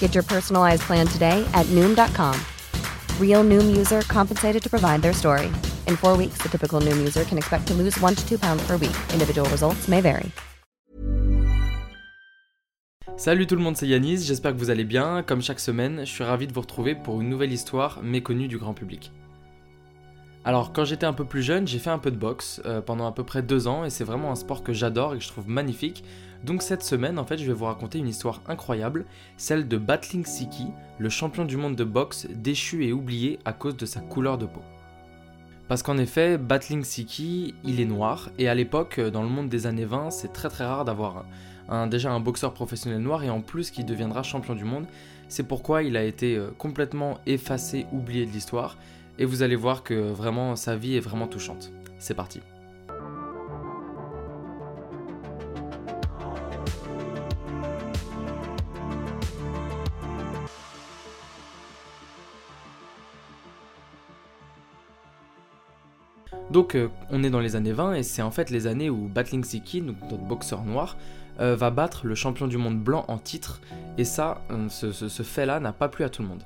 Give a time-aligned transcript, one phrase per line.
[0.00, 2.34] Get your personalized plan today at Noom.com.
[3.18, 5.46] Real Noom user compensated to provide their story.
[5.86, 8.62] In four weeks, the typical Noom user can expect to lose one to two pounds
[8.66, 8.96] per week.
[9.14, 10.30] Individual results may vary.
[13.16, 15.22] Salut tout le monde, c'est Yanis, j'espère que vous allez bien.
[15.22, 18.56] Comme chaque semaine, je suis ravi de vous retrouver pour une nouvelle histoire méconnue du
[18.56, 19.12] grand public.
[20.42, 23.06] Alors, quand j'étais un peu plus jeune, j'ai fait un peu de boxe euh, pendant
[23.06, 25.28] à peu près deux ans et c'est vraiment un sport que j'adore et que je
[25.28, 26.02] trouve magnifique.
[26.44, 29.04] Donc, cette semaine, en fait, je vais vous raconter une histoire incroyable,
[29.36, 30.68] celle de Battling Siki,
[30.98, 34.46] le champion du monde de boxe déchu et oublié à cause de sa couleur de
[34.46, 34.62] peau.
[35.68, 39.66] Parce qu'en effet, Battling Siki, il est noir et à l'époque, dans le monde des
[39.66, 41.26] années 20, c'est très très rare d'avoir
[41.88, 44.86] déjà un boxeur professionnel noir et en plus qui deviendra champion du monde.
[45.28, 48.76] C'est pourquoi il a été euh, complètement effacé, oublié de l'histoire
[49.20, 51.70] et vous allez voir que vraiment sa vie est vraiment touchante.
[51.98, 52.40] C'est parti.
[66.50, 69.06] Donc euh, on est dans les années 20 et c'est en fait les années où
[69.06, 70.96] Battling Siki, notre boxeur noir,
[71.40, 73.60] euh, va battre le champion du monde blanc en titre
[73.98, 76.42] et ça, euh, ce fait-là n'a pas plu à tout le monde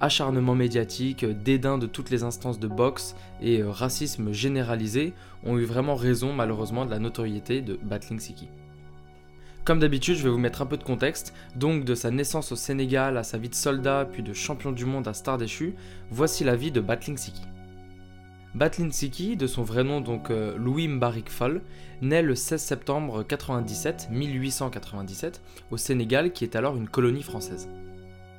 [0.00, 5.12] acharnement médiatique, dédain de toutes les instances de boxe et euh, racisme généralisé
[5.44, 8.48] ont eu vraiment raison malheureusement de la notoriété de Battling Siki.
[9.64, 12.56] Comme d'habitude, je vais vous mettre un peu de contexte, donc de sa naissance au
[12.56, 15.74] Sénégal à sa vie de soldat puis de champion du monde à star déchu,
[16.10, 17.42] voici la vie de Battling Siki.
[18.54, 21.60] Battling Siki, de son vrai nom donc euh, Louis Mbarik Fall,
[22.00, 27.68] naît le 16 septembre 97, 1897 au Sénégal qui est alors une colonie française.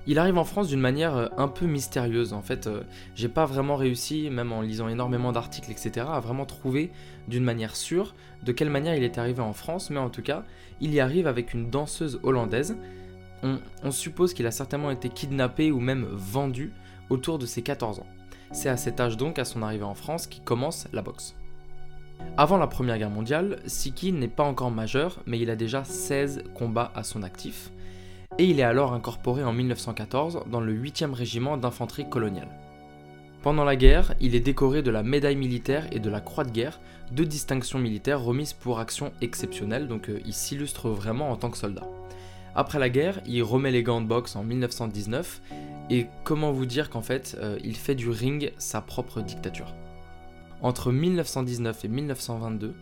[0.10, 2.34] Il arrive en France d'une manière euh, un peu mystérieuse.
[2.34, 2.82] En fait, euh,
[3.14, 6.90] j'ai pas vraiment réussi, même en lisant énormément d'articles, etc., à vraiment trouver
[7.28, 10.46] d'une manière sûre de quelle manière il est arrivé en France, mais en tout cas,
[10.82, 12.76] il y arrive avec une danseuse hollandaise.
[13.44, 16.74] On, on suppose qu'il a certainement été kidnappé ou même vendu
[17.12, 18.08] autour de ses 14 ans.
[18.52, 21.36] C'est à cet âge donc, à son arrivée en France, qu'il commence la boxe.
[22.36, 26.46] Avant la Première Guerre mondiale, Siki n'est pas encore majeur, mais il a déjà 16
[26.56, 27.70] combats à son actif
[28.38, 32.50] et il est alors incorporé en 1914 dans le 8e régiment d'infanterie coloniale.
[33.42, 36.52] Pendant la guerre, il est décoré de la médaille militaire et de la croix de
[36.52, 36.80] guerre,
[37.12, 41.58] deux distinctions militaires remises pour actions exceptionnelles, donc euh, il s'illustre vraiment en tant que
[41.58, 41.88] soldat.
[42.56, 45.42] Après la guerre, il remet les gants de boxe en 1919,
[45.90, 49.74] et comment vous dire qu'en fait, euh, il fait du ring sa propre dictature.
[50.62, 52.76] Entre 1919 et 1922,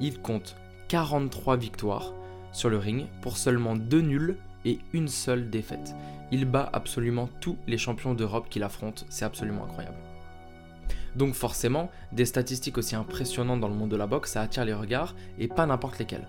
[0.00, 0.56] il compte
[0.88, 2.14] 43 victoires
[2.52, 5.94] sur le ring pour seulement deux nuls et une seule défaite.
[6.30, 9.96] Il bat absolument tous les champions d'Europe qu'il affronte, c'est absolument incroyable.
[11.16, 14.74] Donc forcément, des statistiques aussi impressionnantes dans le monde de la boxe, ça attire les
[14.74, 16.28] regards, et pas n'importe lesquelles.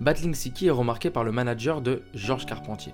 [0.00, 2.92] Battling Siki est remarqué par le manager de Georges Carpentier.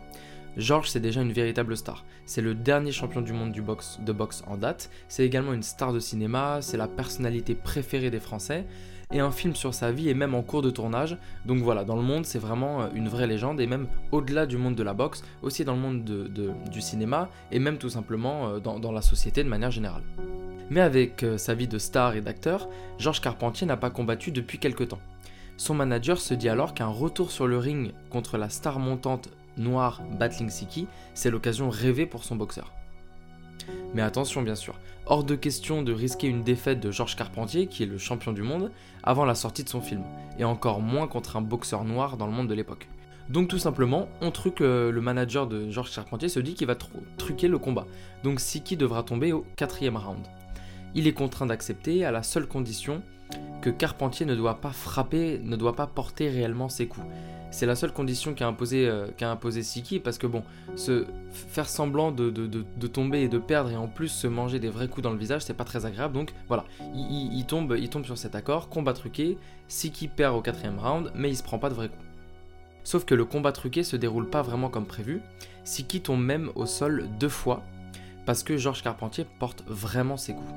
[0.58, 2.04] Georges, c'est déjà une véritable star.
[2.26, 4.90] C'est le dernier champion du monde du boxe, de boxe en date.
[5.08, 8.66] C'est également une star de cinéma, c'est la personnalité préférée des Français.
[9.10, 11.16] Et un film sur sa vie est même en cours de tournage.
[11.46, 13.58] Donc voilà, dans le monde, c'est vraiment euh, une vraie légende.
[13.60, 16.80] Et même au-delà du monde de la boxe, aussi dans le monde de- de- du
[16.82, 20.02] cinéma, et même tout simplement euh, dans, dans la société de manière générale.
[20.70, 22.68] Mais avec euh, sa vie de star et d'acteur,
[22.98, 25.00] Georges Carpentier n'a pas combattu depuis quelque temps.
[25.56, 30.02] Son manager se dit alors qu'un retour sur le ring contre la star montante noire
[30.18, 32.72] Battling Siki, c'est l'occasion rêvée pour son boxeur.
[33.94, 34.74] Mais attention bien sûr,
[35.06, 38.42] hors de question de risquer une défaite de Georges Carpentier, qui est le champion du
[38.42, 38.70] monde,
[39.02, 40.02] avant la sortie de son film,
[40.38, 42.88] et encore moins contre un boxeur noir dans le monde de l'époque.
[43.28, 46.76] Donc tout simplement, on truque euh, le manager de Georges Carpentier se dit qu'il va
[47.18, 47.86] truquer le combat.
[48.24, 50.26] Donc Siki devra tomber au quatrième round.
[50.94, 53.02] Il est contraint d'accepter à la seule condition
[53.60, 57.06] que Carpentier ne doit pas frapper, ne doit pas porter réellement ses coups.
[57.50, 60.42] C'est la seule condition qu'a imposé, euh, imposé Siki parce que bon,
[60.76, 62.30] se faire semblant de,
[62.86, 65.42] tomber et de perdre et en plus se manger des vrais coups dans le visage,
[65.42, 66.14] c'est pas très agréable.
[66.14, 66.64] Donc voilà,
[66.94, 71.30] il, tombe, il tombe sur cet accord, combat truqué, Siki perd au quatrième round, mais
[71.30, 72.04] il se prend pas de vrais coups.
[72.84, 75.20] Sauf que le combat truqué se déroule pas vraiment comme prévu,
[75.64, 77.62] Siki tombe même au sol deux fois,
[78.26, 80.52] parce que Georges Carpentier porte vraiment ses coups.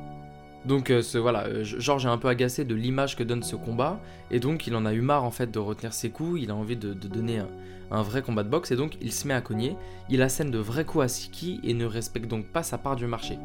[0.66, 4.00] Donc euh, voilà, euh, Georges est un peu agacé de l'image que donne ce combat,
[4.30, 6.56] et donc il en a eu marre en fait de retenir ses coups, il a
[6.56, 7.48] envie de, donner un,
[7.90, 9.76] un, vrai combat de boxe, et donc il se met à cogner,
[10.10, 13.08] il assène de vrais coups à Siki et ne respecte donc pas sa part du
[13.08, 13.40] marché.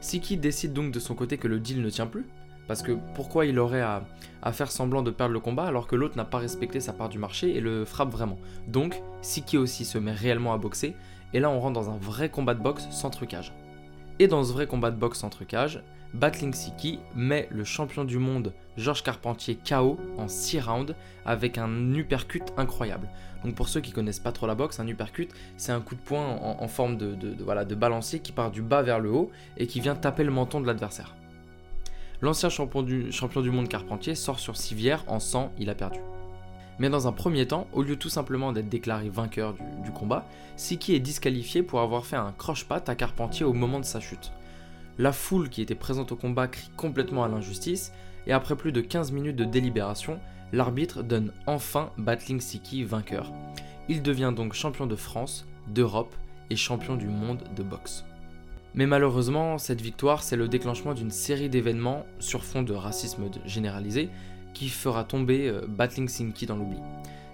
[0.00, 2.24] Siki décide donc de son côté que le deal ne tient plus,
[2.66, 4.02] parce que pourquoi il aurait à,
[4.52, 7.18] faire semblant de perdre le combat alors que l'autre n'a pas respecté sa part du
[7.18, 8.38] marché et le frappe vraiment.
[8.68, 10.94] Donc, Siki aussi se met réellement à boxer,
[11.34, 13.52] et là on rentre dans un vrai combat de boxe sans trucage.
[14.18, 15.82] Et dans ce vrai combat de boxe sans trucage,
[16.14, 20.94] Battling Siki met le champion du monde Georges Carpentier KO en 6 rounds
[21.26, 23.08] avec un uppercut incroyable.
[23.44, 26.00] Donc pour ceux qui connaissent pas trop la boxe, un uppercut c'est un coup de
[26.00, 29.94] poing en, forme de, balancier qui part du bas vers le haut et qui vient
[29.94, 31.14] taper le menton de l'adversaire.
[32.20, 36.00] L'ancien champion du, champion du monde Carpentier sort sur civière en sang, il a perdu.
[36.80, 40.24] Mais dans un premier temps, au lieu tout simplement d'être déclaré vainqueur du, combat,
[40.56, 44.32] Siki est disqualifié pour avoir fait un croche-patte à Carpentier au moment de sa chute.
[44.98, 47.92] La foule qui était présente au combat crie complètement à l'injustice,
[48.26, 50.18] et après plus de 15 minutes de délibération,
[50.52, 53.32] l'arbitre donne enfin Battling Siki vainqueur.
[53.88, 56.14] Il devient donc champion de France, d'Europe
[56.50, 58.04] et champion du monde de boxe.
[58.74, 64.10] Mais malheureusement, cette victoire, c'est le déclenchement d'une série d'événements sur fond de racisme généralisé
[64.52, 66.78] qui fera tomber euh, Battling Sinki dans l'oubli.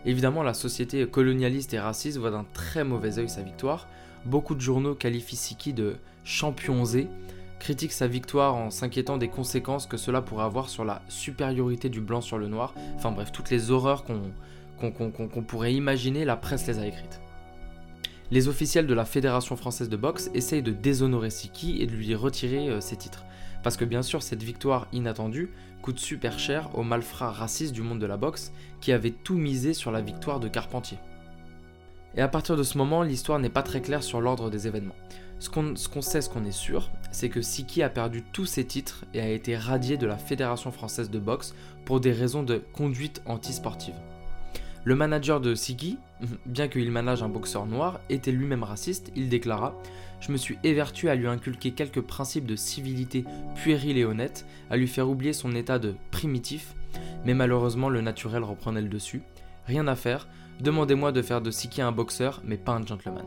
[0.04, 3.88] Évidemment, la société colonialiste et raciste voit d'un très mauvais œil sa victoire.
[4.26, 7.06] Beaucoup de journaux qualifient Siki de champion Z,
[7.64, 12.02] critiquent sa victoire en s'inquiétant des conséquences que cela pourrait avoir sur la supériorité du
[12.02, 12.74] blanc sur le noir.
[12.94, 17.20] Enfin bref, toutes les horreurs qu'on pourrait imaginer, la presse les a écrites
[18.30, 22.14] les officiels de la Fédération française de boxe essayent de déshonorer Siki et de lui
[22.14, 23.24] retirer euh, ses titres.
[23.62, 25.50] Parce que bien sûr, cette victoire inattendue
[25.82, 29.74] coûte super cher aux malfrats racistes du monde de la boxe qui avaient tout misé
[29.74, 30.98] sur la victoire de Carpentier.
[32.16, 34.96] Et à partir de ce moment, l'histoire n'est pas très claire sur l'ordre des événements.
[35.38, 39.04] Ce qu'on sait, ce qu'on est sûr, c'est que Siki a perdu tous ses titres
[39.14, 41.54] et a été radié de la Fédération française de boxe
[41.84, 43.94] pour des raisons de conduite antisportive.
[44.84, 45.98] Le manager de Siki,
[46.46, 49.74] bien qu'il manage un boxeur noir, était lui-même raciste, il déclara
[50.20, 54.76] Je me suis évertué à lui inculquer quelques principes de civilité puérils et honnêtes, à
[54.76, 56.74] lui faire oublier son état de primitif,
[57.24, 59.22] mais malheureusement le naturel reprenait le dessus.
[59.66, 60.28] Rien à faire,
[60.60, 63.24] demandez-moi de faire de Siki un boxeur, mais pas un gentleman.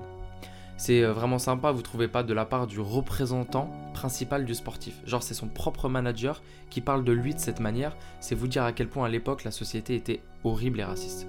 [0.77, 5.01] C'est euh, vraiment sympa, vous trouvez pas, de la part du représentant principal du sportif.
[5.05, 7.97] Genre, c'est son propre manager qui parle de lui de cette manière.
[8.19, 11.27] C'est vous dire à quel point à l'époque la société était horrible et raciste.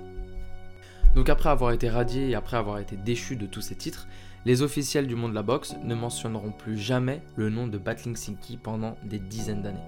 [1.14, 4.06] Donc après avoir été radié et après avoir été déchu de tous ces titres,
[4.44, 8.16] les officiels du monde de la boxe ne mentionneront plus jamais le nom de Battling
[8.16, 9.78] Siki pendant des dizaines d'années.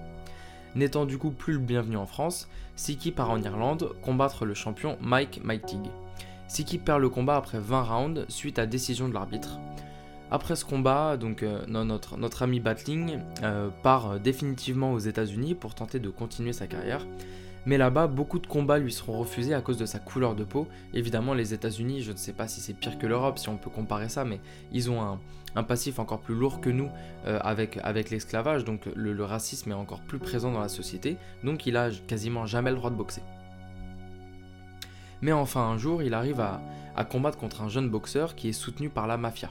[0.75, 4.97] N'étant du coup plus le bienvenu en France, Siki part en Irlande combattre le champion
[5.01, 5.89] Mike Mightig.
[6.51, 9.57] Siki perd le combat après 20 rounds suite à décision de l'arbitre.
[10.31, 15.99] Après ce combat, donc euh, notre, ami Battling euh, part définitivement aux États-Unis pour tenter
[15.99, 17.05] de continuer sa carrière
[17.65, 20.67] mais là-bas, beaucoup de combats lui seront refusés à cause de sa couleur de peau.
[20.93, 23.69] Évidemment, les États-Unis, je ne sais pas si c'est pire que l'Europe, si on peut
[23.69, 24.39] comparer ça, mais
[24.71, 25.19] ils ont
[25.55, 26.89] un, passif encore plus lourd que nous
[27.27, 31.67] euh, avec, avec l'esclavage, donc le, racisme est encore plus présent dans la société, donc
[31.67, 33.21] il a quasiment jamais le droit de boxer.
[35.21, 36.61] Mais enfin, un jour, il arrive à,
[37.05, 39.49] combattre contre un jeune boxeur qui est soutenu par la mafia.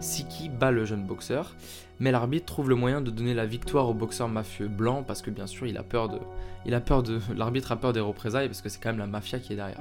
[0.00, 1.54] Siki bat le jeune boxeur,
[2.00, 5.30] mais l'arbitre trouve le moyen de donner la victoire au boxeur mafieux blanc parce que
[5.30, 6.18] bien sûr il a peur de,
[6.66, 9.06] il a peur de, l'arbitre a peur des représailles parce que c'est quand même la
[9.06, 9.80] mafia qui est derrière.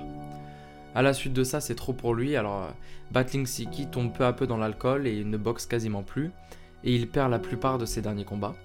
[0.94, 2.70] À la suite de ça, c'est trop pour lui, alors euh,
[3.12, 6.32] Battling Siki tombe peu à peu dans l'alcool et ne boxe quasiment plus,
[6.86, 8.56] et il perd la plupart de ses derniers combats.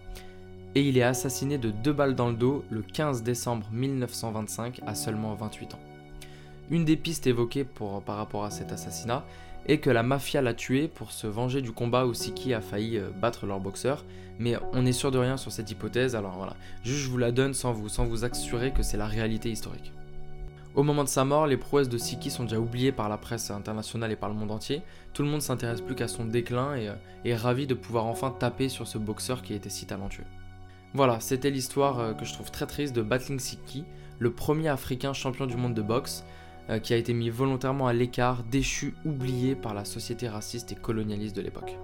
[0.77, 4.95] Et il est assassiné de deux balles dans le dos le 15 décembre 1925 à
[4.95, 5.90] seulement 28 ans.
[6.71, 9.25] Une des pistes évoquées par rapport à cet assassinat
[9.67, 12.97] et que la mafia l'a tué pour se venger du combat où Siki a failli
[12.97, 14.05] euh, battre leur boxeur.
[14.39, 16.57] Mais on est sûr de rien sur cette hypothèse, alors voilà.
[16.83, 19.93] Juste je vous la donne sans vous, sans vous assurer que c'est la réalité historique.
[20.77, 23.51] Au moment de sa mort, les prouesses de Siki sont déjà oubliées par la presse
[23.51, 24.83] internationale et par le monde entier.
[25.13, 28.31] Tout le monde s'intéresse plus qu'à son déclin et euh, est ravi de pouvoir enfin
[28.31, 30.25] taper sur ce boxeur qui était si talentueux.
[30.95, 33.85] Voilà, c'était l'histoire euh, que je trouve très triste de Battling Siki,
[34.21, 36.25] le premier africain champion du monde de boxe,
[36.79, 41.35] qui a été mis volontairement à l'écart, déchu, oublié par la société raciste et colonialiste
[41.35, 41.77] de l'époque.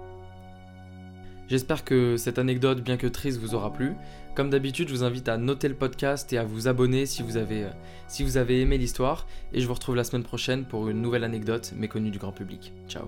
[1.47, 3.93] J'espère que cette anecdote, bien que triste, vous aura plu.
[4.35, 7.37] Comme d'habitude, je vous invite à noter le podcast et à vous abonner si vous
[7.37, 9.25] avez, euh, aimé l'histoire.
[9.53, 12.73] Et je vous retrouve la semaine prochaine pour une nouvelle anecdote méconnue du grand public.
[12.89, 13.07] Ciao